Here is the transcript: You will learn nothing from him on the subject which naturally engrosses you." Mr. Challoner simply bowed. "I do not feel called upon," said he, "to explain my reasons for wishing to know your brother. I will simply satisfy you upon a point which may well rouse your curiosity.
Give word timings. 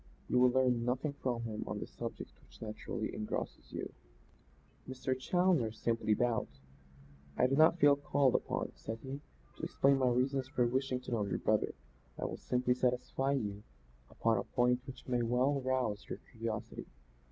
You 0.29 0.39
will 0.39 0.49
learn 0.49 0.83
nothing 0.83 1.13
from 1.21 1.43
him 1.43 1.63
on 1.67 1.77
the 1.79 1.85
subject 1.85 2.31
which 2.41 2.59
naturally 2.59 3.13
engrosses 3.13 3.71
you." 3.71 3.93
Mr. 4.89 5.15
Challoner 5.15 5.71
simply 5.71 6.15
bowed. 6.15 6.47
"I 7.37 7.45
do 7.45 7.55
not 7.55 7.77
feel 7.77 7.95
called 7.95 8.33
upon," 8.33 8.71
said 8.73 8.97
he, 9.03 9.21
"to 9.57 9.61
explain 9.63 9.99
my 9.99 10.07
reasons 10.09 10.47
for 10.47 10.65
wishing 10.65 11.01
to 11.01 11.11
know 11.11 11.25
your 11.27 11.37
brother. 11.37 11.75
I 12.17 12.25
will 12.25 12.37
simply 12.37 12.73
satisfy 12.73 13.33
you 13.33 13.61
upon 14.09 14.39
a 14.39 14.43
point 14.43 14.81
which 14.87 15.07
may 15.07 15.21
well 15.21 15.61
rouse 15.61 16.09
your 16.09 16.17
curiosity. 16.31 16.87